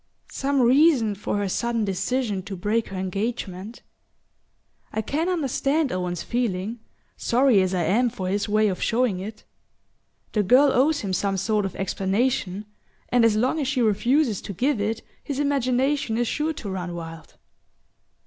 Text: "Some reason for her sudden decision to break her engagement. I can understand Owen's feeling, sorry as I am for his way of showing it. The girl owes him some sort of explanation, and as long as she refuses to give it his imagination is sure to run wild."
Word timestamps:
"Some 0.31 0.61
reason 0.61 1.13
for 1.13 1.37
her 1.37 1.47
sudden 1.47 1.85
decision 1.85 2.41
to 2.45 2.55
break 2.55 2.87
her 2.87 2.97
engagement. 2.97 3.83
I 4.91 5.03
can 5.03 5.29
understand 5.29 5.91
Owen's 5.91 6.23
feeling, 6.23 6.79
sorry 7.17 7.61
as 7.61 7.75
I 7.75 7.83
am 7.83 8.09
for 8.09 8.27
his 8.27 8.49
way 8.49 8.67
of 8.67 8.81
showing 8.81 9.19
it. 9.19 9.43
The 10.31 10.41
girl 10.41 10.71
owes 10.73 11.01
him 11.01 11.13
some 11.13 11.37
sort 11.37 11.65
of 11.65 11.75
explanation, 11.75 12.65
and 13.09 13.23
as 13.23 13.35
long 13.35 13.59
as 13.59 13.67
she 13.67 13.83
refuses 13.83 14.41
to 14.41 14.53
give 14.53 14.81
it 14.81 15.03
his 15.23 15.37
imagination 15.37 16.17
is 16.17 16.27
sure 16.27 16.53
to 16.53 16.69
run 16.71 16.95
wild." 16.95 17.37